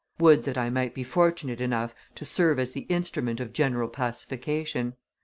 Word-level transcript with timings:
Would 0.19 0.45
that 0.45 0.57
I 0.57 0.71
might 0.71 0.95
be 0.95 1.03
fortunate 1.03 1.61
enough 1.61 1.93
to 2.15 2.25
serve 2.25 2.57
as 2.57 2.71
the 2.71 2.87
instrument 2.89 3.39
of 3.39 3.53
general 3.53 3.87
pacification. 3.87 4.95